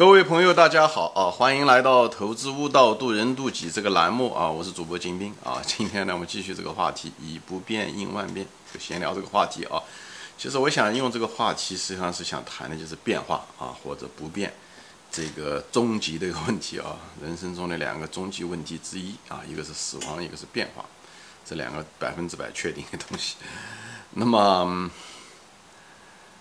[0.00, 1.28] 各位朋友，大家好啊！
[1.30, 4.50] 欢迎来到《投资悟道，渡人渡己》这个栏目啊！
[4.50, 5.60] 我是主播金兵啊！
[5.66, 9.78] 今天呢，我们继续这个话题，以不变应万变，就闲聊这个话题啊。
[10.38, 14.50] 其实我想用这个话题，实际上是想谈的就是变化啊，或者不变
[15.12, 20.82] 这个终极的一个问题啊， 人生中的两个终极问题之一啊，一个是死亡，一个是变化，
[21.44, 23.36] 这两个百分之百确定的东西。
[24.12, 24.90] 那么。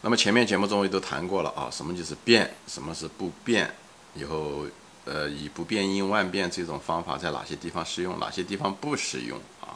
[0.01, 3.69] 那么前面节目中也都谈过了啊，什么就是变，什么是不变，
[4.15, 4.65] 以后
[5.03, 9.75] 呃以不变应万变这种方法在哪些地方适用，哪些地方不适用啊？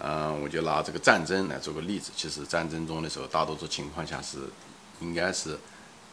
[0.00, 2.12] 嗯，我就拿这个战争来做个例子。
[2.14, 4.38] 其实战争中的时候，大多数情况下是
[5.00, 5.58] 应该是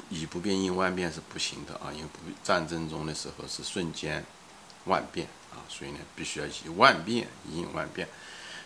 [0.09, 4.25] 以不变应万变是不行的啊，因为不战争中的时候是瞬间
[4.85, 8.07] 万变啊，所以呢必须要以万变应万变。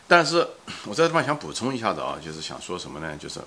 [0.08, 0.48] 但是
[0.85, 3.18] 我这地方想补充一下子啊，就是想说什么呢？
[3.18, 3.41] 就是。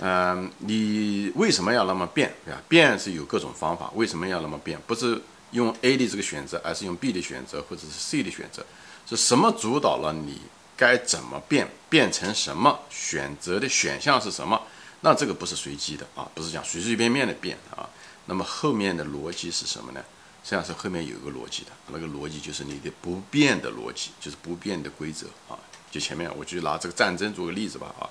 [0.00, 2.32] 嗯，你为什么要那么变？
[2.44, 2.62] 对吧？
[2.68, 4.80] 变是有各种方法，为什么要那么变？
[4.86, 8.64] 不是用 A 的这个选择，而是用 B 的选择，或者是 C 的选择，
[9.06, 10.40] 是什么主导了你
[10.76, 11.68] 该怎么变？
[11.90, 12.80] 变成什么？
[12.88, 14.60] 选择的选项是什么？
[15.02, 17.88] 那这个不是随机的啊，不是讲随随便便的变啊。
[18.26, 20.00] 那么后面的逻辑是什么呢？
[20.42, 25.58] 实际上是后面有一个逻辑的，那个逻辑就是你的不变的逻辑，就是不变的规则啊。
[25.90, 28.08] 就前面我就拿这个战争做个例子吧啊。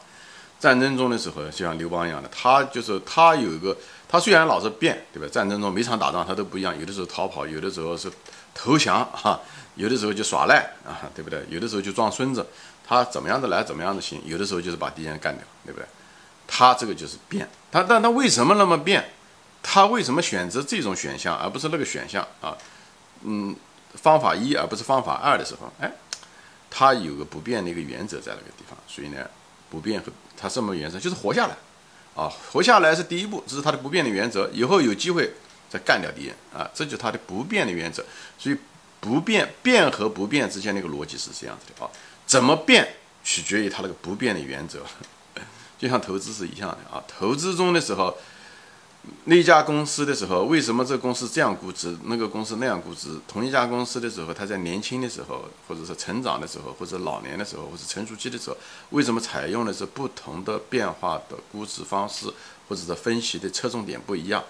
[0.59, 3.75] 战争中的时候，就像刘邦一样的，他就是他有一个，
[4.09, 5.25] 他虽然老是变，对吧？
[5.31, 8.11] 战争中每场打仗他都不一样，有的时候逃跑，有的时候是
[8.53, 9.39] 投降啊，
[9.75, 11.45] 有的时候就耍赖啊，对不对？
[11.49, 12.45] 有的时候就装孙子，
[12.85, 15.87] 他怎么样的来，怎么样的行，有的时候就是把敌人干掉，对不对？
[16.45, 19.11] 他这个就是变，他但他为什么那么变？
[19.63, 22.57] 他为什么选择这种选项而不是那个选项啊？
[23.23, 23.55] 嗯，
[23.93, 25.89] 方法一而不是方法二的时候，哎，
[26.69, 29.25] 他有个不变的一个原则在那个地方，所以呢。
[29.71, 30.99] 不变和它什么原则？
[30.99, 31.57] 就是活下来，
[32.15, 34.49] 啊，活下来是第一步，这是它的不变的原则。
[34.53, 35.33] 以后有机会
[35.69, 38.03] 再干掉敌人啊，这就是它的不变的原则。
[38.37, 38.57] 所以
[38.99, 41.91] 不变变和不变之间那个逻辑是这样子的啊，
[42.25, 44.85] 怎么变取决于它那个不变的原则，
[45.77, 48.17] 就像投资是一样的啊，投资中的时候。
[49.25, 53.17] 那家公司的时候，为什么这公司这样估值，那个公司那样估值？
[53.27, 58.57] 同一家公司的时候，它在年轻的时候，或者是成长的时候，或者老年的时候，或者成熟期的时候，
[58.89, 62.27] 为什么采用的是不同的变化的估值方式，
[62.67, 64.43] 或者是分析的侧重点不一样？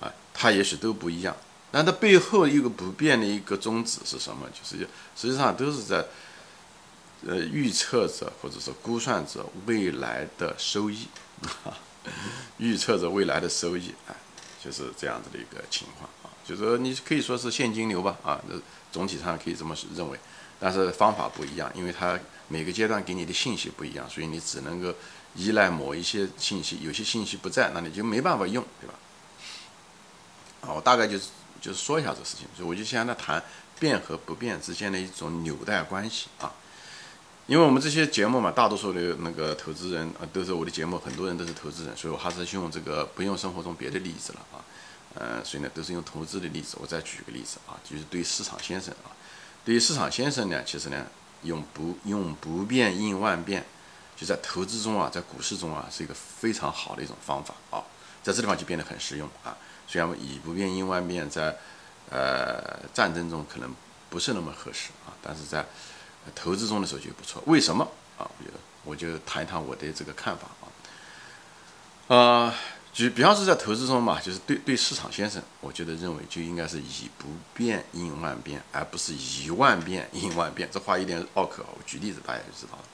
[0.00, 1.36] 啊，它也许都不一样。
[1.72, 4.48] 那它背后一个不变的一个宗旨是什么？
[4.48, 6.04] 就是实际上都是在
[7.26, 11.06] 呃预测着，或者是估算着未来的收益。
[12.58, 14.16] 预测着未来的收益，啊，
[14.62, 18.54] 就是这样子的一个情况啊，就是说你可以说是现金流吧，啊，那
[18.92, 20.18] 总体上可以这么认为，
[20.58, 22.18] 但是方法不一样，因为它
[22.48, 24.92] 每个阶段给你的信息不一样，所以你只能够
[25.34, 28.94] 依赖某一些信息，有些信息不在，那你就没办法用，对吧？
[30.62, 31.28] 啊，我大概就是
[31.60, 33.42] 就是说一下这事情，所以我就现在谈
[33.78, 36.52] 变和不变之间的一种纽带关系啊。
[37.50, 44.62] 因为我们这些节目嘛，大多数的那个投资人啊，都是我的节目，很多人都是投资人，所以我还是用这个不用生活中别的例子了啊，
[45.16, 46.76] 呃，所以呢，都是用投资的例子。
[46.80, 49.10] 我再举个例子啊，就是对市场先生啊，
[49.64, 51.04] 对于市场先生呢，其实呢，
[51.42, 53.66] 用不用不变应万变，
[54.16, 57.82] 就在投资中啊，在股市中啊，是一个非常好的一种方法啊，
[58.22, 59.56] 在这地方就变得很实用啊。
[59.88, 61.56] 虽然以不变应万变在
[62.10, 63.74] 呃战争中可能
[64.08, 65.66] 不是那么合适啊，但是在
[66.34, 67.82] 投资中的时候就不错，为什么
[68.18, 68.28] 啊？
[68.38, 72.16] 我觉得我就谈一谈我的这个看法啊。
[72.16, 72.54] 啊，
[72.92, 80.68] 就比方说在投资中嘛，就是对对市场先生，我觉得认为就应该是以不变应万变，而不是以万变应万变。
[80.72, 82.84] 这话有点拗口，我举例子大家就知道了。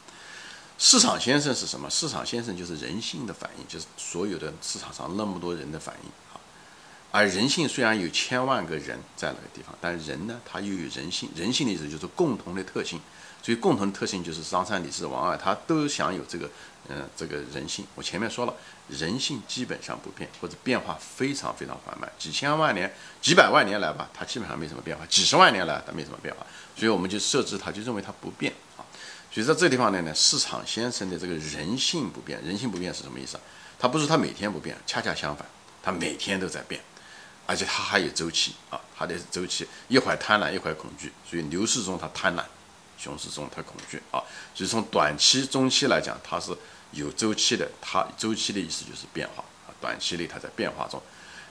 [0.78, 1.88] 市场先生是什么？
[1.88, 6.10] 市场先生就是人性的反应，就是所有的市场上那么多人的反应。
[7.10, 11.28] 而人性虽然有千万个人在那个地方，但是人呢，他又有人性。
[11.34, 13.00] 人性的意思就是共同的特性。
[13.42, 16.50] 所以共同的特性就是张三李四王二，他都享有这个，
[16.88, 17.86] 嗯，这个人性。
[17.94, 18.52] 我前面说了，
[18.88, 22.92] 人性基本上不变，或者变化非常非常缓慢，几千万年、
[23.22, 26.44] 几百万年来吧，它基本上没什么变化；几十万年来它没什么变化。
[26.76, 28.82] 所以我们就设置它，就认为它不变啊。
[29.30, 33.42] 所以在这个地方呢，呢，市场先生的这个人性不变，人性不变是什么意思啊？
[33.78, 35.46] 他不是他每天不变，恰恰相反，
[35.84, 36.80] 他每天都在变，
[37.46, 42.42] 而且它还有周期啊，它的周期一会儿贪婪，一会儿恐惧，所以牛市中它贪婪。
[42.98, 46.50] 熊市中它恐惧啊，所以从短期、中期来讲，它是
[46.92, 47.70] 有周期的。
[47.78, 51.00] 它周期的意思就是变化啊，短期内它在变化中。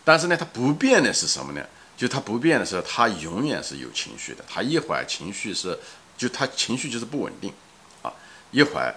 [0.04, 1.64] 但是呢，它不变的是什么呢？
[1.96, 4.44] 就它不变的时候，它永远是有情绪的。
[4.50, 5.78] 它一会儿情绪是，
[6.18, 7.54] 就它情绪就是不稳定
[8.02, 8.12] 啊，
[8.50, 8.94] 一会儿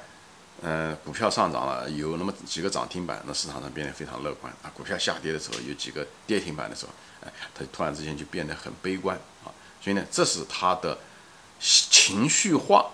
[0.60, 4.70] 嗯，股票上涨了，有那么几个涨停板，那市场上变得非常乐观啊。
[4.75, 6.93] 股票下跌的时候，有几个跌停板的时候，
[7.25, 9.55] 哎，它突然之间就变得很悲观啊。
[9.81, 10.99] 所以呢，这是它的
[11.60, 12.90] 情绪化，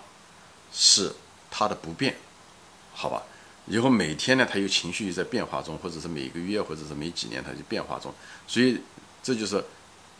[0.71, 1.11] 是
[1.49, 2.15] 它的不变，
[2.93, 3.23] 好吧？
[3.65, 8.13] 以后每天呢，它有情绪在变化中，或者是每个月，或者是每几年，它就变化中。
[8.45, 8.79] 所以
[9.23, 9.63] 这就是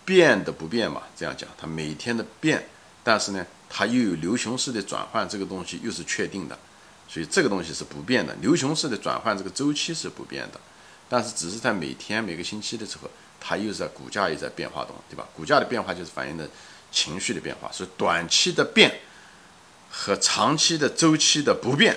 [0.04, 1.04] 变的不变嘛。
[1.16, 2.68] 这样讲，它每天的变，
[3.04, 6.58] 但是呢，它又有牛熊市的转换，这个东西又是确定的。
[7.08, 10.60] 所以这个东西是不变的，牛熊市的转换这个周期是不变的，
[11.08, 13.10] 但是只是在每天每个星期的时候，
[13.40, 15.26] 它又是在股价也在变化中，对吧？
[15.36, 16.50] 股价的变化就是反映的
[16.92, 19.02] 情绪的变化，所以短期的变
[19.90, 21.96] 和长期的周期的不变，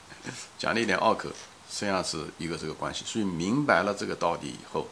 [0.58, 1.30] 讲了一点拗口，
[1.70, 3.04] 实际上是一个这个关系。
[3.06, 4.86] 所以明白了这个道理以后，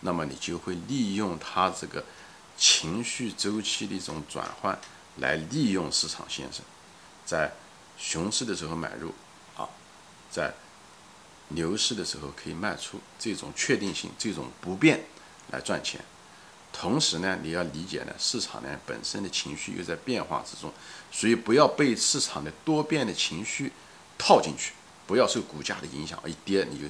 [0.00, 2.04] 那么你就会利用它这个
[2.56, 4.78] 情绪周期的一种转换，
[5.16, 6.62] 来利用市场先生
[7.26, 7.52] 在。
[8.00, 9.12] 熊市的时候买入，
[9.54, 9.68] 啊，
[10.30, 10.54] 在
[11.48, 15.04] 牛市的时候可以卖出，这种确定性、这种不变
[15.50, 16.02] 来赚钱。
[16.72, 20.72] 同时呢，你要理解呢，市场呢本身的情绪又在变化之中，
[21.12, 23.70] 所以不要被市场的多变的情绪
[24.16, 24.72] 套进去，
[25.06, 26.86] 不要受股价的影响，一跌你就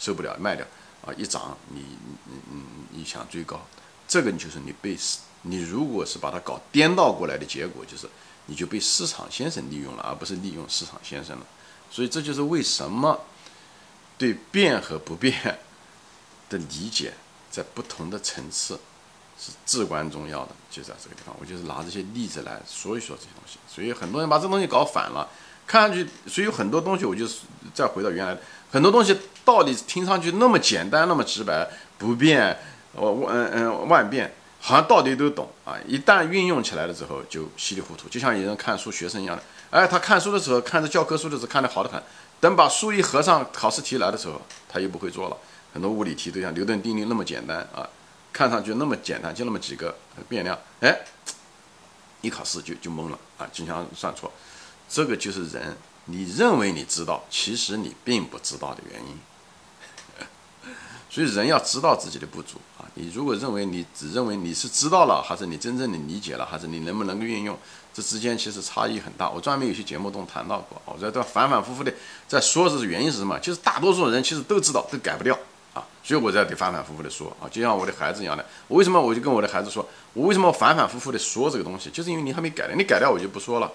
[0.00, 0.66] 受不了卖掉，
[1.06, 1.80] 啊，一涨你
[2.24, 3.64] 你你你想追高，
[4.08, 4.98] 这个就是你被
[5.42, 8.08] 你如果是把它搞颠倒过来的结果就是。
[8.46, 11.46] 你就被市场先生利用了，而不是利用市场先生了。
[11.90, 13.20] 所以这就是为什么
[14.18, 15.58] 对变和不变
[16.48, 17.14] 的理解，
[17.50, 18.78] 在不同的层次
[19.38, 20.50] 是至关重要的。
[20.70, 23.58] 就在这个地方，我就是拿这些例子来说一说这些东西。
[23.72, 25.28] 所以很多人把这东西搞反了，
[25.66, 27.26] 看上去，所以有很多东西，我就
[27.72, 28.36] 再回到原来，
[28.70, 32.58] 很多东西道理听上去那么简单，那么直白，不变，
[32.92, 34.34] 我万嗯万变。
[34.66, 39.42] 好像道理都懂啊，一旦运用起来了之后就稀里糊涂，就像有人看书学生一样的。
[39.68, 42.02] 哎，他看书的时候看着教科书的时候看得好得很，
[42.40, 45.36] 等把书一合上，考试题来的时候他又不会做了。
[45.74, 47.86] 很多物理题都像牛顿定律那么简单啊，
[48.32, 49.94] 看上去那么简单，就那么几个
[50.30, 50.98] 变量，哎，
[52.22, 54.32] 一考试就就懵了啊，经常算错。
[54.88, 55.76] 这个就是人，
[56.06, 59.18] 你认为你知道，其实你并不知道的原因。
[61.14, 62.82] 所以人要知道自己的不足啊！
[62.94, 67.56] 你如果认为你只认为你是知道了，还是你真正的理解了，还是你能不能够运用，
[67.92, 69.30] 这之间其实差异很大。
[69.30, 71.94] 我专门有些节目中谈到过，我在这反反复复的
[72.26, 73.38] 在说，这是原因是什么？
[73.38, 75.38] 就是大多数人其实都知道，都改不掉
[75.72, 75.86] 啊！
[76.02, 83.70] 所以我在得反反复复的说啊，就像我的孩子一样的，我为什么我就跟我的孩子说，我为什么反反复复的说这个东西，就是因为你还没改呢，你改掉我就不说了。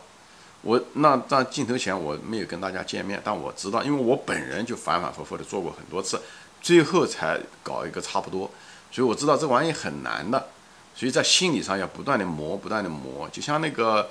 [0.61, 6.19] 我那在镜头前我没有跟大家见面，但我知道，因为我本人就反反复复的做过很多次。
[6.61, 8.51] 最后才搞一个差不多，
[8.91, 10.49] 所以我知道这玩意很难的，
[10.93, 14.09] 所以在心理上要不断的磨，不断的磨，就像那个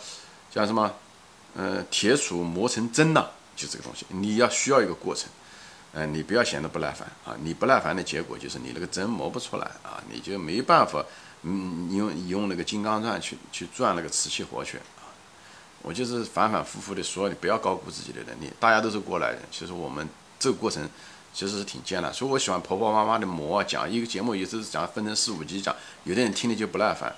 [0.50, 0.90] 叫什么，
[1.54, 5.28] 呃，铁杵磨成针呐，就这个东西，你要需要一个过程，
[5.92, 11.04] 嗯，你不要显得不耐烦啊，你不耐烦的结果就是你那个针磨不出来啊，你就没办法，
[11.42, 15.12] 嗯，你用你用那个金刚钻去去钻那个瓷器活去啊，
[15.82, 20.08] 我就是反反复复的说，你不要高估自己的能力，大家都是过来人，其实我们
[20.38, 20.88] 这个过程。
[21.38, 27.14] 其实是挺艰难，所以我喜欢婆婆妈妈的磨讲一个节目，有时候讲分成四五集讲，有的人听了就不耐烦。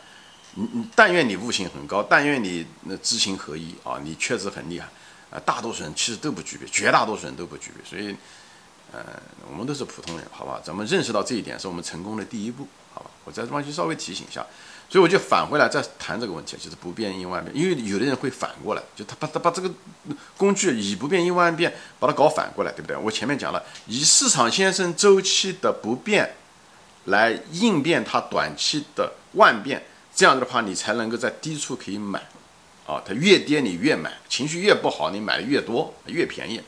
[0.57, 4.87] 你你但愿你悟性很高，但愿你那知行合一啊，你确实很厉害
[5.31, 5.41] 啊。
[5.43, 8.15] 大多数人其实都不具备，绝大多数人都不具备，所以，
[8.93, 9.03] 呃，
[9.51, 10.61] 我们都是普通人，好吧？
[10.63, 13.11] 咱们认识到这一点是我们成功的第一步，好吧？
[13.25, 14.45] 我在这方就稍微提醒一下。
[14.89, 17.57] 所以我就返回来再谈这个问题，就是不变应万变。
[17.57, 19.71] 因为有的人会反过来，就他把他把这个
[20.37, 22.97] 工具以不变应万变把它搞反过来，对不对？
[22.97, 26.35] 我前面讲了，以市场先生周期的不变
[27.05, 29.81] 来应变它短期的万变，
[30.13, 32.19] 这样的话你才能够在低处可以买，
[32.85, 36.61] 啊，它越跌你越买，情绪越不好你买的越多越便宜，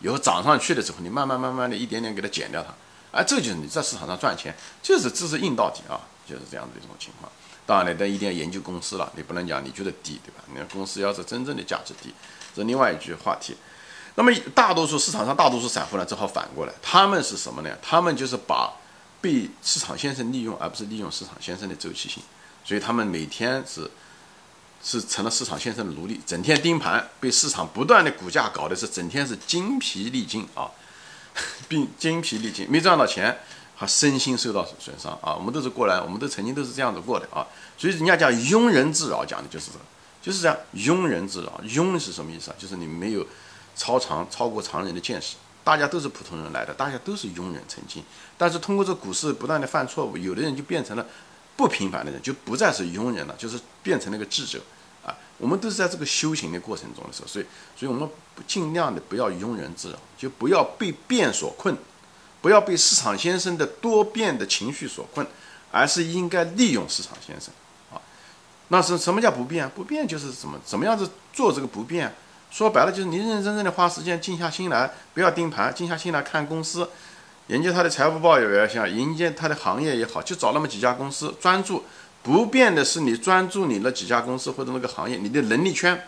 [0.00, 2.74] 以后涨上去的时候你慢慢慢慢的一点点给它减掉它，
[3.12, 7.30] 哎，这就是你在市场上赚钱，就是这是硬到底啊，就是这样的一种情况。
[7.66, 10.42] 当然了，但一定要研究公司了，你不能讲你觉得低，对吧？
[10.48, 12.12] 你看公司要是真正的价值低，
[12.54, 13.56] 这另外一句话题。
[14.16, 17.70] 那么大多数市场上大多数散户呢，只好反过来，他们是什么呢？
[17.80, 18.72] 他们就是把
[19.20, 22.22] 被市场先生利用，而不是利用市场先生的周期性。
[22.64, 23.90] 所以他们每天是
[24.82, 30.70] 是成了市场先生的奴隶，整天盯盘，被市场不断的股价搞的是整天是精疲力尽啊，
[31.68, 33.38] 并精疲力尽，没赚到钱。
[33.80, 35.34] 还身心受到损伤啊！
[35.34, 37.40] 我们都是过来，我们都曾经都是这样子过的啊！
[37.78, 39.78] 所以人家讲庸人自扰，讲的就是这，
[40.20, 40.54] 就是这样。
[40.74, 42.54] 庸人自扰，庸是什么意思啊？
[42.58, 43.26] 就是你没有
[43.74, 45.36] 超常、超过常人的见识。
[45.64, 48.04] 大家都是普通人来的，大家都是庸人曾经。
[48.36, 51.06] 但是通过这股市不断的犯错误，有的人就变成了
[51.56, 54.60] 不平凡的人，就不再是庸人了，就是变成了个智者
[55.04, 55.16] 啊。
[55.38, 58.08] 我们都是在这个修行的过程中的时候，所以，所以我们
[58.46, 61.74] 尽量的不要庸人自扰，就不要被变所困，
[62.42, 65.26] 不要被市场先生的多变的情绪所困，
[65.70, 67.52] 而是应该利用市场先生
[67.90, 68.00] 啊。
[68.68, 69.68] 那是什么叫不变？
[69.70, 72.14] 不变就是怎么怎么样子做这个不变？
[72.50, 76.88] 说白了就是你认认真真的花时间，静下心来，不要盯盘，静下心来看公司。
[77.46, 81.84] 研究他的财务报表也像研究他的行业也好，就找那么几家公司，专注
[82.22, 86.06] 不变的是你专注你那几家公司或者那个行业，你的能力圈，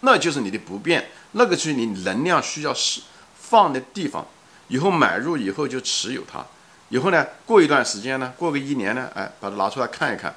[0.00, 3.00] 那就是你的不变，那个是你能量需要是
[3.34, 4.26] 放的地方。
[4.68, 6.44] 以后买入以后就持有它，
[6.88, 10.34] 以后呢过一段时间呢，过个一年呢，哎，把它拿出来看一看。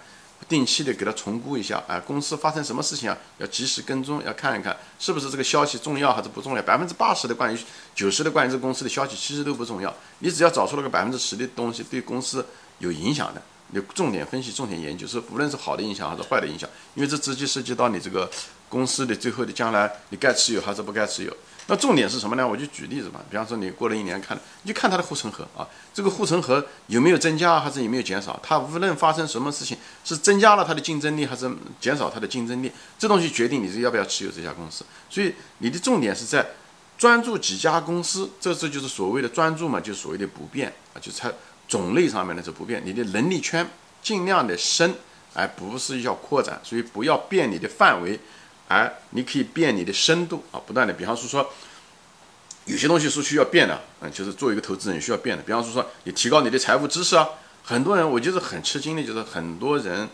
[0.47, 3.15] 定期的给它重估一下，哎，公司发生什么事情啊？
[3.37, 6.61] 要及时跟踪，要看一看是不是这个消息重要还是不重要。
[6.63, 7.59] 百分之八十的关于
[7.93, 12.43] 九十的关于这公司的消息其实都不重要，你只要找出了个百分之十的东西对公司
[12.79, 18.29] 有影响的，你重点分析、重点研究，是无论是好的影响还是坏的影响，因为这直接涉及到你这个
[18.67, 21.35] 公司的最后的将来，你该持有还是不该持有。
[21.67, 22.47] 那重点是什么呢？
[22.47, 28.39] 我就举例子吧，比方说你过了一年看，你就看它的护城河啊，这个护城河有没有增加还是有没有减少？
[28.41, 31.47] 它无论发生什么事情，是增加了它的竞争力还是
[31.79, 34.83] 减少它的竞争力，这东西决定你是要不要持有这家公司。
[35.11, 36.43] 所以你的重点是在
[36.97, 41.31] 专注几家公司，这这就是所谓的专注嘛，就所谓的不变啊，就它
[41.69, 43.65] 种类上面呢是不变，你的能力圈
[44.01, 44.93] 尽量的深，
[45.33, 48.19] 而不是要扩展，所以不要变你的范围。
[48.71, 51.51] 而你可以变你的深度啊，不断的，比方说说，
[52.65, 55.41] 有些东西是需要变的，嗯，就是做一个投资人需要变的。
[55.41, 57.27] 比方说说，你提高你的财务知识啊，
[57.63, 60.07] 很多人我就是很吃惊的，就是很多人，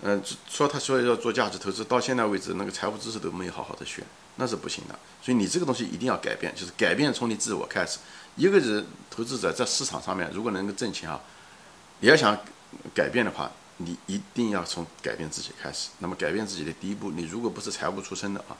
[0.00, 4.02] 嗯，说他说要做价值投资，到现在为止那个财务知识都没有好好的学，
[4.36, 4.98] 那是不行的。
[5.22, 7.98] 所以你这个东西一定要改变，就是改变从你自我开始。
[8.38, 11.20] 一个人投资者在市场上面如果能够挣钱啊，
[12.00, 12.34] 你要想
[12.94, 13.50] 改变的话。
[13.80, 15.90] 你一定要从改变自己开始。
[16.00, 18.56] 那么改变自己的第一步，你如果不是财务出身的啊，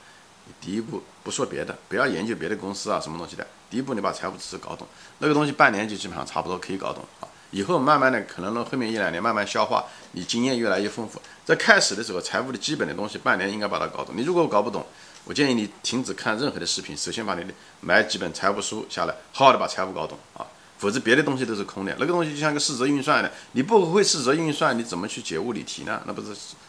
[0.47, 3.45] 你第一步不说别的，不要研究别的公司啊什么东西的。
[3.69, 4.87] 第一步你把财务知识搞懂，
[5.19, 7.27] 那个东西半年就基本上差不多可以搞懂啊。
[7.51, 11.21] 以后慢慢的可能呢后面一两年慢慢消化，你经验越来越丰富。
[11.45, 14.15] 在开始的时候，财务的基本的东西半年应该把它搞懂。
[14.17, 14.87] 你如果搞不懂，
[15.29, 20.41] 我建议你停止看任何的视频，首先把你的买几本财务书下来，好好的把财务搞懂啊。
[20.79, 26.01] 否则别的东西都是空的，那个东西就像个四则运算的，你不会四则运算，你怎么去解物理题呢？
[26.07, 26.29] 那不是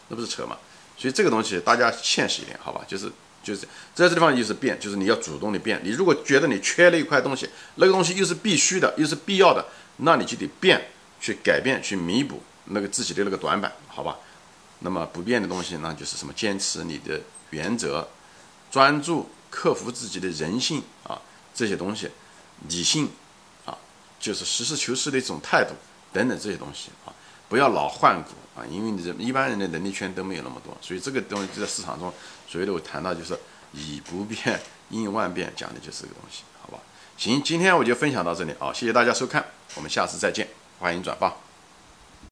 [0.10, 0.58] 那不是扯吗？
[0.98, 2.84] 所以这个东西大家现实一点，好吧？
[2.86, 3.10] 就是
[3.42, 3.62] 就是
[3.96, 5.80] 在这地方就是变，就是你要主动的变。
[5.82, 9.66] 你如果觉得你缺了一块东西，那个东西又是必须的，又是必要的，
[9.98, 10.90] 那你就得变，
[11.22, 14.18] 去改变，去弥补那个自己的那个短板，好吧？
[14.80, 16.34] 那么不变的东西，那就是什么？
[16.34, 18.06] 坚持你的原则，
[18.72, 21.20] 专注，克服自己的人性啊，
[21.54, 22.10] 这些东西，
[22.68, 23.10] 理性
[23.66, 23.78] 啊。
[24.20, 25.74] 就是实事求是的一种态度，
[26.12, 27.14] 等等这些东西啊，
[27.48, 32.14] 不要老换股啊，因为你这一般人的能力圈都没有那么多，所以这个东西就在市场中，
[32.48, 33.40] 所谓的我谈到就是
[33.72, 34.60] 以不变
[34.90, 36.80] 应万变，讲的就是这个东西，好吧？
[37.18, 39.46] 行，今天我就分享到这里啊，谢谢大家收看，
[39.76, 40.48] 我们下次再见，
[40.80, 41.49] 欢迎转发。